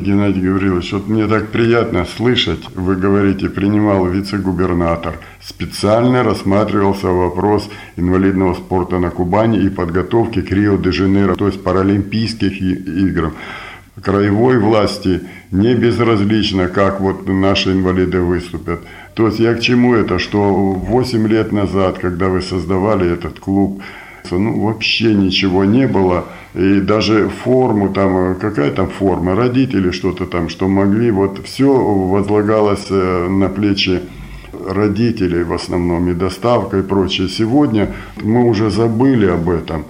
Геннадий 0.00 0.42
Гаврилович, 0.42 0.92
вот 0.92 1.08
мне 1.08 1.26
так 1.26 1.48
приятно 1.48 2.04
слышать, 2.04 2.60
вы 2.74 2.96
говорите, 2.96 3.48
принимал 3.48 4.06
вице-губернатор, 4.06 5.18
специально 5.42 6.22
рассматривался 6.22 7.08
вопрос 7.08 7.68
инвалидного 7.96 8.54
спорта 8.54 8.98
на 8.98 9.10
Кубани 9.10 9.58
и 9.58 9.68
подготовки 9.68 10.42
к 10.42 10.50
Рио-де-Жанейро, 10.50 11.34
то 11.34 11.46
есть 11.46 11.62
Паралимпийских 11.62 12.60
игр. 12.60 13.32
Краевой 14.02 14.58
власти 14.58 15.20
не 15.52 15.74
безразлично, 15.74 16.68
как 16.68 17.00
вот 17.00 17.28
наши 17.28 17.72
инвалиды 17.72 18.20
выступят. 18.20 18.80
То 19.14 19.28
есть 19.28 19.38
я 19.38 19.54
к 19.54 19.60
чему 19.60 19.94
это, 19.94 20.18
что 20.18 20.52
8 20.52 21.28
лет 21.28 21.52
назад, 21.52 21.98
когда 21.98 22.28
вы 22.28 22.42
создавали 22.42 23.08
этот 23.08 23.38
клуб, 23.38 23.80
ну 24.30 24.60
вообще 24.60 25.14
ничего 25.14 25.64
не 25.64 25.86
было– 25.86 26.24
и 26.54 26.80
даже 26.80 27.28
форму 27.28 27.92
там, 27.92 28.16
э, 28.16 28.34
какая 28.36 28.70
там 28.70 28.88
форма, 28.88 29.34
родители 29.34 29.90
что-то 29.90 30.24
там, 30.24 30.48
что 30.48 30.68
могли, 30.68 31.10
вот 31.10 31.44
все 31.44 31.72
возлагалось 31.72 32.86
э, 32.90 33.28
на 33.28 33.48
плечи 33.48 34.00
родителей 34.68 35.42
в 35.42 35.52
основном, 35.52 36.08
и 36.10 36.14
доставка 36.14 36.78
и 36.78 36.82
прочее. 36.82 37.28
Сегодня 37.28 37.90
мы 38.22 38.44
уже 38.44 38.70
забыли 38.70 39.26
об 39.26 39.50
этом. 39.50 39.84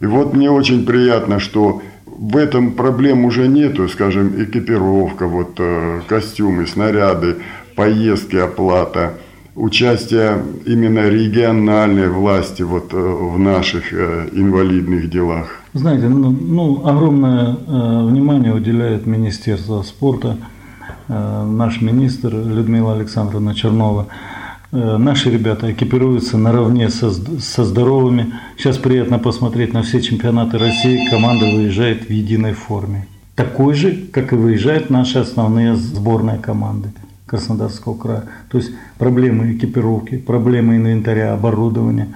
И 0.00 0.06
вот 0.06 0.34
мне 0.34 0.50
очень 0.50 0.84
приятно, 0.84 1.38
что 1.38 1.80
в 2.06 2.36
этом 2.36 2.72
проблем 2.72 3.24
уже 3.24 3.46
нету, 3.46 3.88
скажем, 3.88 4.42
экипировка, 4.42 5.28
вот 5.28 5.54
э, 5.58 6.00
костюмы, 6.08 6.66
снаряды, 6.66 7.36
поездки, 7.76 8.36
оплата– 8.36 9.14
участие 9.54 10.42
именно 10.66 11.08
региональной 11.08 12.08
власти 12.08 12.62
вот 12.62 12.92
в 12.92 13.38
наших 13.38 13.92
инвалидных 13.92 15.10
делах. 15.10 15.60
Знаете, 15.72 16.08
ну, 16.08 16.30
ну 16.30 16.86
огромное 16.86 17.54
э, 17.54 18.06
внимание 18.06 18.52
уделяет 18.52 19.06
Министерство 19.06 19.82
спорта, 19.82 20.36
э, 21.08 21.44
наш 21.44 21.80
министр 21.80 22.34
Людмила 22.34 22.94
Александровна 22.94 23.54
Чернова. 23.54 24.08
Э, 24.72 24.96
наши 24.96 25.30
ребята 25.30 25.70
экипируются 25.70 26.38
наравне 26.38 26.88
со, 26.90 27.12
со 27.12 27.64
здоровыми. 27.64 28.32
Сейчас 28.56 28.78
приятно 28.78 29.20
посмотреть 29.20 29.72
на 29.72 29.82
все 29.82 30.02
чемпионаты 30.02 30.58
России. 30.58 31.08
Команда 31.08 31.44
выезжает 31.44 32.08
в 32.08 32.10
единой 32.10 32.52
форме. 32.52 33.06
Такой 33.36 33.74
же, 33.74 33.96
как 34.12 34.32
и 34.32 34.36
выезжают 34.36 34.90
наши 34.90 35.20
основные 35.20 35.76
сборные 35.76 36.38
команды 36.38 36.90
Краснодарского 37.30 37.96
края. 37.96 38.24
То 38.50 38.58
есть 38.58 38.72
проблемы 38.98 39.52
экипировки, 39.52 40.18
проблемы 40.18 40.76
инвентаря, 40.76 41.32
оборудования. 41.32 42.08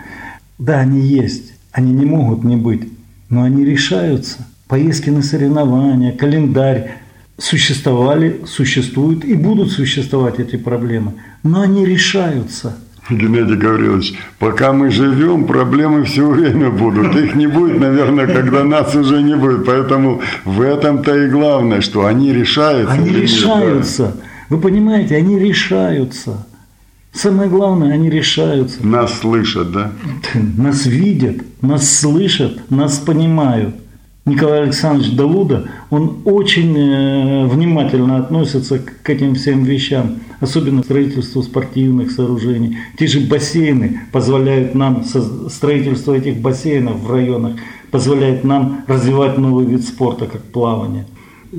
Да, 0.58 0.80
они 0.80 1.00
есть. 1.00 1.54
Они 1.72 1.92
не 1.92 2.04
могут 2.04 2.44
не 2.44 2.56
быть 2.56 2.88
но 3.34 3.42
они 3.42 3.64
решаются. 3.64 4.46
Поездки 4.68 5.10
на 5.10 5.22
соревнования, 5.22 6.12
календарь 6.12 6.92
существовали, 7.36 8.42
существуют 8.46 9.24
и 9.24 9.34
будут 9.34 9.72
существовать 9.72 10.38
эти 10.38 10.56
проблемы, 10.56 11.14
но 11.42 11.62
они 11.62 11.84
решаются. 11.84 12.78
Геннадий 13.10 13.56
Гаврилович, 13.56 14.14
пока 14.38 14.72
мы 14.72 14.90
живем, 14.90 15.46
проблемы 15.46 16.04
все 16.04 16.26
время 16.26 16.70
будут. 16.70 17.14
Их 17.16 17.34
не 17.34 17.46
будет, 17.46 17.78
наверное, 17.78 18.26
когда 18.26 18.64
нас 18.64 18.94
уже 18.94 19.22
не 19.22 19.36
будет. 19.36 19.66
Поэтому 19.66 20.22
в 20.46 20.62
этом-то 20.62 21.14
и 21.14 21.28
главное, 21.28 21.82
что 21.82 22.06
они 22.06 22.32
решаются. 22.32 22.94
Они 22.94 23.10
решаются. 23.10 24.16
Вы 24.54 24.60
понимаете, 24.60 25.16
они 25.16 25.36
решаются. 25.36 26.46
Самое 27.12 27.50
главное, 27.50 27.92
они 27.92 28.08
решаются. 28.08 28.86
Нас 28.86 29.18
слышат, 29.18 29.72
да? 29.72 29.90
Нас 30.32 30.86
видят, 30.86 31.38
нас 31.60 31.90
слышат, 31.90 32.70
нас 32.70 33.00
понимают. 33.00 33.74
Николай 34.24 34.62
Александрович 34.62 35.10
Далуда, 35.16 35.68
он 35.90 36.18
очень 36.24 36.72
э, 36.78 37.46
внимательно 37.46 38.18
относится 38.18 38.78
к 38.78 39.10
этим 39.10 39.34
всем 39.34 39.64
вещам, 39.64 40.20
особенно 40.38 40.84
строительству 40.84 41.42
спортивных 41.42 42.12
сооружений. 42.12 42.78
Те 42.96 43.08
же 43.08 43.20
бассейны 43.26 44.02
позволяют 44.12 44.76
нам, 44.76 45.02
строительство 45.50 46.14
этих 46.14 46.36
бассейнов 46.36 47.00
в 47.00 47.10
районах 47.10 47.56
позволяет 47.90 48.44
нам 48.44 48.84
развивать 48.86 49.36
новый 49.36 49.66
вид 49.66 49.84
спорта, 49.84 50.26
как 50.26 50.42
плавание. 50.44 51.06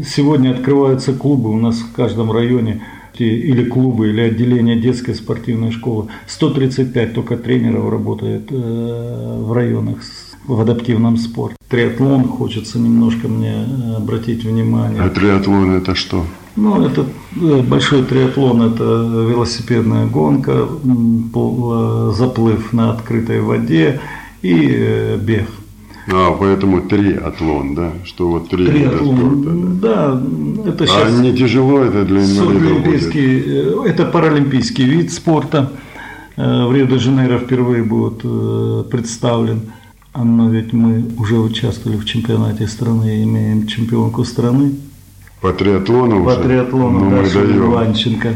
Сегодня 0.03 0.51
открываются 0.51 1.13
клубы 1.13 1.51
у 1.51 1.57
нас 1.57 1.77
в 1.77 1.91
каждом 1.93 2.31
районе– 2.31 2.81
или 3.19 3.63
клубы, 3.63 4.09
или 4.09 4.21
отделение 4.21 4.79
детской 4.79 5.15
спортивной 5.15 5.71
школы. 5.71 6.07
135 6.27 7.13
только 7.13 7.37
тренеров 7.37 7.89
работает 7.89 8.47
э, 8.51 9.41
в 9.41 9.53
районах 9.53 9.99
в 10.45 10.61
адаптивном 10.61 11.17
спорте. 11.17 11.55
Триатлон 11.69 12.27
хочется 12.27 12.79
немножко 12.79 13.27
мне 13.27 13.53
э, 13.53 13.95
обратить 13.97 14.43
внимание. 14.43 15.01
А 15.01 15.09
триатлон 15.09 15.71
это 15.75 15.95
что? 15.95 16.25
Ну, 16.55 16.81
это 16.81 17.05
э, 17.41 17.61
большой 17.61 18.03
триатлон, 18.03 18.61
это 18.73 18.83
велосипедная 18.83 20.07
гонка, 20.07 20.67
заплыв 22.13 22.73
на 22.73 22.91
открытой 22.91 23.41
воде 23.41 23.99
и 24.41 25.17
бег. 25.19 25.49
А, 26.07 26.31
поэтому 26.39 26.81
триатлон, 26.81 27.73
да? 27.75 27.91
Что 28.03 28.29
вот 28.29 28.49
три 28.49 28.65
триатлон, 28.65 29.17
спорта, 29.17 29.49
да. 29.81 30.11
да, 30.13 30.69
это 30.69 30.85
сейчас... 30.85 31.07
А 31.07 31.21
не 31.21 31.35
тяжело 31.35 31.79
это 31.79 32.05
для 32.05 32.23
инвалидов 32.23 32.83
будет? 32.83 33.15
Э, 33.15 33.83
это 33.85 34.05
паралимпийский 34.05 34.85
вид 34.85 35.11
спорта. 35.11 35.71
Э, 36.37 36.65
в 36.67 36.73
Рио-де-Жанейро 36.73 37.39
впервые 37.39 37.83
будет 37.83 38.21
э, 38.23 38.83
представлен. 38.91 39.61
Но 40.15 40.49
ведь 40.49 40.73
мы 40.73 41.03
уже 41.17 41.37
участвовали 41.39 41.97
в 41.97 42.05
чемпионате 42.05 42.67
страны, 42.67 43.23
имеем 43.23 43.67
чемпионку 43.67 44.23
страны. 44.23 44.75
По 45.41 45.51
триатлону 45.51 46.23
По 46.23 46.29
уже? 46.29 46.43
триатлону, 46.43 47.09
ну, 47.09 47.11
Дашу 47.11 47.39
Иванченко. 47.39 48.35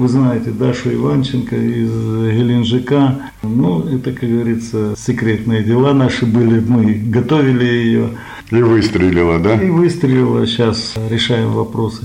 Вы 0.00 0.08
знаете 0.08 0.50
Дашу 0.50 0.94
Иванченко 0.94 1.54
из 1.54 1.90
Геленджика. 1.90 3.20
Ну, 3.42 3.80
это, 3.80 4.12
как 4.12 4.30
говорится, 4.30 4.94
секретные 4.96 5.62
дела 5.62 5.92
наши 5.92 6.24
были. 6.24 6.58
Мы 6.58 6.94
готовили 6.94 7.66
ее. 7.66 8.08
И 8.50 8.62
выстрелила, 8.62 9.38
да? 9.38 9.62
И 9.62 9.68
выстрелила. 9.68 10.46
Сейчас 10.46 10.94
решаем 11.10 11.50
вопросы 11.50 12.04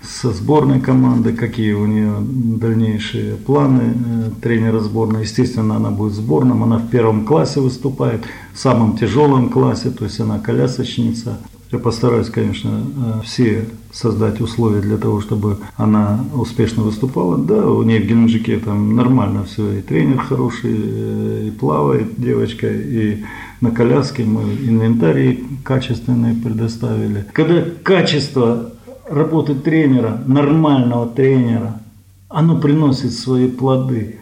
со 0.00 0.32
сборной 0.32 0.80
команды, 0.80 1.34
какие 1.34 1.74
у 1.74 1.84
нее 1.84 2.14
дальнейшие 2.20 3.34
планы 3.34 3.82
э, 3.82 4.30
тренера 4.40 4.80
сборной. 4.80 5.24
Естественно, 5.24 5.76
она 5.76 5.90
будет 5.90 6.14
сборным, 6.14 6.62
она 6.62 6.78
в 6.78 6.88
первом 6.88 7.26
классе 7.26 7.60
выступает, 7.60 8.24
в 8.54 8.58
самом 8.58 8.96
тяжелом 8.96 9.50
классе, 9.50 9.90
то 9.90 10.04
есть 10.04 10.18
она 10.20 10.38
колясочница. 10.38 11.38
Я 11.72 11.78
постараюсь, 11.78 12.28
конечно, 12.28 12.70
э, 12.70 13.20
все 13.24 13.68
создать 13.92 14.40
условия 14.40 14.80
для 14.80 14.98
того, 14.98 15.20
чтобы 15.20 15.58
она 15.76 16.24
успешно 16.34 16.82
выступала. 16.82 17.38
Да, 17.38 17.66
у 17.68 17.82
нее 17.82 18.00
в 18.00 18.06
Геленджике 18.06 18.58
там 18.58 18.94
нормально 18.94 19.44
все, 19.44 19.78
и 19.78 19.82
тренер 19.82 20.18
хороший, 20.18 20.74
э, 20.74 21.44
и 21.48 21.50
плавает 21.50 22.20
девочка, 22.20 22.68
и 22.68 23.24
на 23.60 23.70
коляске 23.72 24.24
мы 24.24 24.42
инвентарий 24.42 25.44
качественный 25.64 26.34
предоставили. 26.34 27.24
Когда 27.32 27.64
качество 27.82 28.72
работы 29.08 29.54
тренера, 29.54 30.22
нормального 30.26 31.08
тренера, 31.08 31.80
оно 32.28 32.60
приносит 32.60 33.12
свои 33.12 33.48
плоды. 33.48 34.20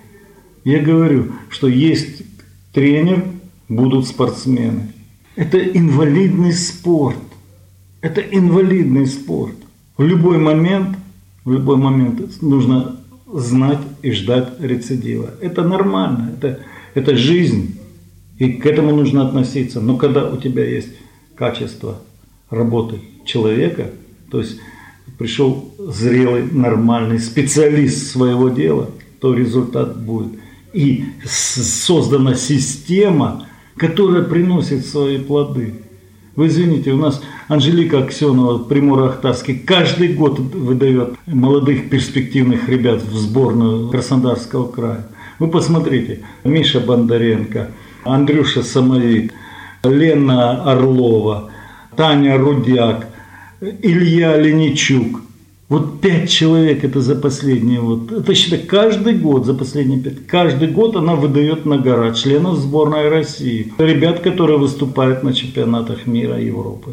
Я 0.64 0.80
говорю, 0.80 1.32
что 1.50 1.68
есть 1.68 2.22
тренер, 2.72 3.24
будут 3.68 4.06
спортсмены. 4.06 4.92
Это 5.36 5.58
инвалидный 5.58 6.52
спорт. 6.52 7.16
Это 8.04 8.20
инвалидный 8.20 9.06
спорт. 9.06 9.56
В 9.96 10.02
любой 10.02 10.36
момент, 10.36 10.98
в 11.46 11.50
любой 11.50 11.78
момент 11.78 12.42
нужно 12.42 13.00
знать 13.32 13.78
и 14.02 14.12
ждать 14.12 14.60
рецидива. 14.60 15.30
Это 15.40 15.62
нормально, 15.62 16.32
это, 16.36 16.60
это 16.92 17.16
жизнь. 17.16 17.80
И 18.38 18.52
к 18.52 18.66
этому 18.66 18.94
нужно 18.94 19.26
относиться. 19.26 19.80
Но 19.80 19.96
когда 19.96 20.30
у 20.30 20.36
тебя 20.36 20.66
есть 20.66 20.90
качество 21.34 22.02
работы 22.50 23.00
человека, 23.24 23.90
то 24.30 24.40
есть 24.40 24.58
пришел 25.16 25.72
зрелый, 25.78 26.42
нормальный 26.52 27.18
специалист 27.18 28.08
своего 28.08 28.50
дела, 28.50 28.90
то 29.18 29.32
результат 29.32 29.98
будет. 29.98 30.32
И 30.74 31.06
создана 31.24 32.34
система, 32.34 33.46
которая 33.78 34.24
приносит 34.24 34.84
свои 34.84 35.16
плоды. 35.16 35.76
Вы 36.36 36.48
извините, 36.48 36.90
у 36.90 36.96
нас 36.96 37.22
Анжелика 37.46 37.98
Аксенова, 37.98 38.64
Примор-Ахтарский, 38.64 39.56
каждый 39.56 40.14
год 40.14 40.40
выдает 40.40 41.14
молодых 41.26 41.88
перспективных 41.90 42.68
ребят 42.68 43.02
в 43.02 43.16
сборную 43.16 43.88
Краснодарского 43.88 44.66
края. 44.66 45.06
Вы 45.38 45.46
посмотрите, 45.46 46.24
Миша 46.42 46.80
Бондаренко, 46.80 47.70
Андрюша 48.04 48.64
Самовик, 48.64 49.32
Лена 49.84 50.64
Орлова, 50.64 51.50
Таня 51.94 52.36
Рудяк, 52.36 53.06
Илья 53.60 54.36
Леничук. 54.36 55.20
Вот 55.68 56.00
пять 56.02 56.30
человек 56.30 56.84
это 56.84 57.00
за 57.00 57.14
последние 57.14 57.80
вот, 57.80 58.12
это 58.12 58.34
считай, 58.34 58.58
каждый 58.58 59.14
год 59.14 59.46
за 59.46 59.54
последние 59.54 59.98
пять, 59.98 60.26
каждый 60.26 60.68
год 60.68 60.94
она 60.94 61.14
выдает 61.14 61.64
на 61.64 61.78
гора 61.78 62.12
членов 62.12 62.58
сборной 62.58 63.08
России, 63.08 63.72
ребят, 63.78 64.20
которые 64.20 64.58
выступают 64.58 65.22
на 65.22 65.32
чемпионатах 65.32 66.06
мира 66.06 66.38
Европы. 66.38 66.92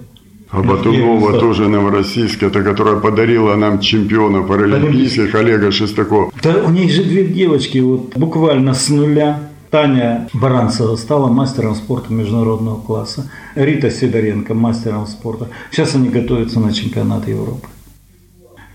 А 0.51 0.62
Батунова 0.62 1.39
тоже 1.39 1.67
новороссийская, 1.69 2.49
это 2.49 2.62
которая 2.62 2.97
подарила 2.97 3.55
нам 3.55 3.79
чемпиона 3.79 4.41
паралимпийских 4.43 5.34
Олега 5.36 5.71
Шестакова. 5.71 6.31
Да 6.43 6.63
у 6.65 6.69
них 6.69 6.91
же 6.91 7.03
две 7.03 7.25
девочки, 7.25 7.77
вот 7.79 8.15
буквально 8.15 8.73
с 8.73 8.89
нуля. 8.89 9.47
Таня 9.69 10.27
Баранцева 10.34 10.97
стала 10.97 11.29
мастером 11.29 11.75
спорта 11.75 12.12
международного 12.12 12.81
класса. 12.81 13.31
Рита 13.55 13.89
Сидоренко 13.89 14.53
мастером 14.53 15.07
спорта. 15.07 15.47
Сейчас 15.71 15.95
они 15.95 16.10
готовятся 16.10 16.60
на 16.60 16.73
чемпионат 16.73 17.29
Европы. 17.29 17.67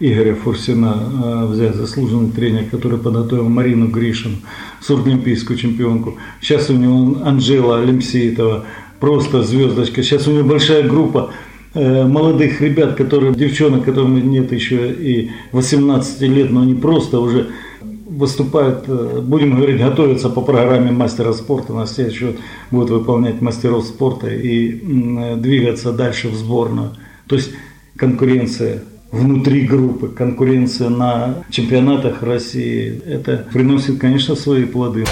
Игоря 0.00 0.34
Фурсина 0.34 0.96
э, 1.24 1.46
взять 1.46 1.74
заслуженный 1.74 2.30
тренер, 2.30 2.64
который 2.70 2.98
подготовил 2.98 3.48
Марину 3.48 3.88
Гришину, 3.88 4.36
сурдолимпийскую 4.80 5.58
чемпионку. 5.58 6.16
Сейчас 6.40 6.70
у 6.70 6.74
него 6.74 7.22
Анжела 7.24 7.84
Лемсеитова, 7.84 8.64
просто 9.00 9.42
звездочка. 9.42 10.02
Сейчас 10.02 10.26
у 10.28 10.32
него 10.32 10.48
большая 10.48 10.88
группа 10.88 11.30
Э, 11.76 12.06
молодых 12.06 12.62
ребят, 12.62 12.94
которые, 12.94 13.34
девчонок, 13.34 13.84
которым 13.84 14.30
нет 14.30 14.50
еще 14.50 14.90
и 14.90 15.30
18 15.52 16.22
лет, 16.22 16.50
но 16.50 16.62
они 16.62 16.74
просто 16.74 17.20
уже 17.20 17.50
выступают, 17.82 18.84
э, 18.86 19.20
будем 19.22 19.56
говорить, 19.56 19.78
готовятся 19.78 20.30
по 20.30 20.40
программе 20.40 20.90
мастера 20.90 21.34
спорта, 21.34 21.74
на 21.74 21.84
следующий 21.84 22.24
год 22.24 22.36
будут 22.70 22.90
выполнять 22.90 23.42
мастеров 23.42 23.84
спорта 23.84 24.28
и 24.28 25.36
двигаться 25.36 25.92
дальше 25.92 26.28
в 26.28 26.34
сборную. 26.34 26.92
То 27.26 27.36
есть 27.36 27.50
конкуренция 27.96 28.82
внутри 29.16 29.66
группы, 29.66 30.08
конкуренция 30.08 30.90
на 30.90 31.44
чемпионатах 31.50 32.22
России, 32.22 33.00
это 33.04 33.46
приносит, 33.52 33.98
конечно, 33.98 34.36
свои 34.36 34.64
плоды. 34.64 35.04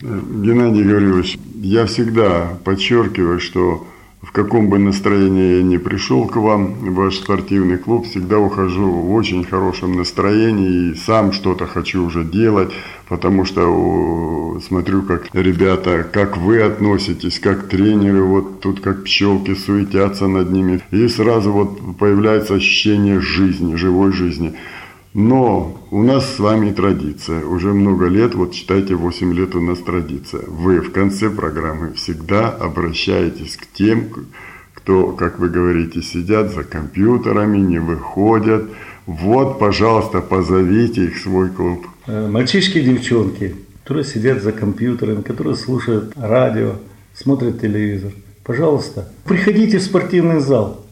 Геннадий 0.00 0.82
Гаврилович, 0.82 1.38
я 1.62 1.86
всегда 1.86 2.58
подчеркиваю, 2.64 3.38
что 3.38 3.86
в 4.22 4.30
каком 4.30 4.68
бы 4.68 4.78
настроении 4.78 5.56
я 5.56 5.62
ни 5.62 5.76
пришел 5.78 6.26
к 6.26 6.36
вам, 6.36 6.74
в 6.74 6.94
ваш 6.94 7.16
спортивный 7.16 7.76
клуб, 7.76 8.06
всегда 8.06 8.38
ухожу 8.38 8.88
в 8.88 9.12
очень 9.12 9.44
хорошем 9.44 9.96
настроении 9.96 10.92
и 10.92 10.94
сам 10.94 11.32
что-то 11.32 11.66
хочу 11.66 12.04
уже 12.06 12.22
делать, 12.24 12.70
потому 13.08 13.44
что 13.44 14.60
смотрю, 14.66 15.02
как 15.02 15.26
ребята, 15.32 16.06
как 16.10 16.36
вы 16.36 16.62
относитесь, 16.62 17.40
как 17.40 17.68
тренеры, 17.68 18.22
вот 18.22 18.60
тут 18.60 18.80
как 18.80 19.04
пчелки 19.04 19.54
суетятся 19.54 20.28
над 20.28 20.50
ними, 20.50 20.80
и 20.92 21.08
сразу 21.08 21.52
вот 21.52 21.96
появляется 21.98 22.54
ощущение 22.54 23.20
жизни, 23.20 23.74
живой 23.74 24.12
жизни. 24.12 24.54
Но 25.14 25.78
у 25.90 26.02
нас 26.02 26.36
с 26.36 26.38
вами 26.38 26.72
традиция. 26.72 27.44
Уже 27.44 27.74
много 27.74 28.06
лет, 28.06 28.34
вот 28.34 28.54
считайте, 28.54 28.94
8 28.94 29.34
лет 29.34 29.54
у 29.54 29.60
нас 29.60 29.78
традиция. 29.80 30.42
Вы 30.46 30.80
в 30.80 30.90
конце 30.90 31.28
программы 31.28 31.92
всегда 31.92 32.48
обращаетесь 32.48 33.58
к 33.58 33.66
тем, 33.74 34.08
кто, 34.72 35.12
как 35.12 35.38
вы 35.38 35.50
говорите, 35.50 36.00
сидят 36.00 36.50
за 36.52 36.64
компьютерами, 36.64 37.58
не 37.58 37.78
выходят. 37.78 38.70
Вот, 39.04 39.58
пожалуйста, 39.58 40.22
позовите 40.22 41.04
их 41.04 41.16
в 41.16 41.22
свой 41.22 41.50
клуб. 41.50 41.86
Э, 42.06 42.28
мальчишки 42.28 42.78
и 42.78 42.82
девчонки, 42.82 43.54
которые 43.82 44.04
сидят 44.04 44.42
за 44.42 44.52
компьютерами, 44.52 45.20
которые 45.20 45.56
слушают 45.56 46.14
радио, 46.16 46.76
смотрят 47.14 47.60
телевизор. 47.60 48.12
Пожалуйста, 48.44 49.12
приходите 49.24 49.78
в 49.78 49.82
спортивный 49.82 50.40
зал. 50.40 50.86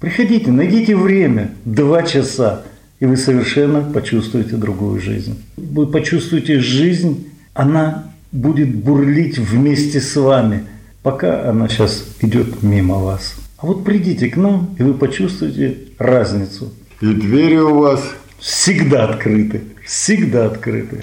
Приходите, 0.00 0.50
найдите 0.50 0.94
время, 0.94 1.54
два 1.64 2.02
часа 2.02 2.64
и 3.04 3.06
вы 3.06 3.18
совершенно 3.18 3.82
почувствуете 3.82 4.56
другую 4.56 4.98
жизнь. 4.98 5.38
Вы 5.58 5.86
почувствуете 5.86 6.58
жизнь, 6.58 7.28
она 7.52 8.10
будет 8.32 8.74
бурлить 8.74 9.36
вместе 9.36 10.00
с 10.00 10.16
вами, 10.16 10.64
пока 11.02 11.50
она 11.50 11.68
сейчас 11.68 12.02
идет 12.22 12.62
мимо 12.62 12.94
вас. 12.94 13.34
А 13.58 13.66
вот 13.66 13.84
придите 13.84 14.30
к 14.30 14.38
нам, 14.38 14.74
и 14.78 14.82
вы 14.82 14.94
почувствуете 14.94 15.76
разницу. 15.98 16.72
И 17.02 17.06
двери 17.12 17.58
у 17.58 17.80
вас 17.80 18.00
всегда 18.38 19.04
открыты, 19.04 19.60
всегда 19.84 20.46
открыты. 20.46 21.02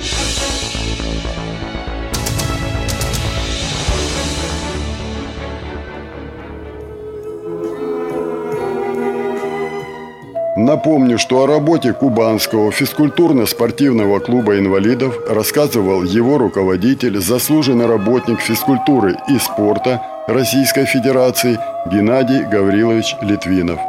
Напомню, 10.72 11.18
что 11.18 11.44
о 11.44 11.48
работе 11.48 11.92
Кубанского 11.92 12.72
физкультурно-спортивного 12.72 14.22
клуба 14.22 14.58
инвалидов 14.58 15.14
рассказывал 15.28 16.04
его 16.04 16.38
руководитель, 16.38 17.20
заслуженный 17.20 17.88
работник 17.88 18.40
физкультуры 18.40 19.18
и 19.28 19.38
спорта 19.38 20.02
Российской 20.28 20.86
Федерации 20.86 21.60
Геннадий 21.92 22.46
Гаврилович 22.46 23.18
Литвинов. 23.22 23.82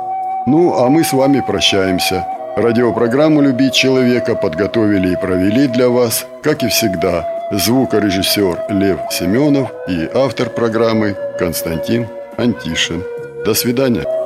Ну, 0.48 0.74
а 0.76 0.88
мы 0.88 1.04
с 1.04 1.12
вами 1.12 1.40
прощаемся. 1.46 2.26
Радиопрограмму 2.56 3.42
«Любить 3.42 3.74
человека» 3.74 4.34
подготовили 4.34 5.12
и 5.12 5.16
провели 5.16 5.68
для 5.68 5.88
вас, 5.88 6.26
как 6.42 6.64
и 6.64 6.68
всегда, 6.68 7.28
звукорежиссер 7.52 8.64
Лев 8.70 8.98
Семенов 9.08 9.70
и 9.88 10.08
автор 10.12 10.50
программы 10.50 11.14
Константин 11.38 12.08
Антишин. 12.36 13.04
До 13.44 13.54
свидания. 13.54 14.21